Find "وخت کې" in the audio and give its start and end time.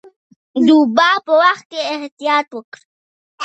1.41-1.79